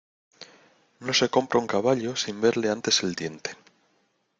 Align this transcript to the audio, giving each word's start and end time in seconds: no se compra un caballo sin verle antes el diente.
no 1.01 1.13
se 1.13 1.29
compra 1.29 1.59
un 1.63 1.67
caballo 1.75 2.11
sin 2.23 2.41
verle 2.41 2.71
antes 2.71 3.03
el 3.03 3.13
diente. 3.13 3.51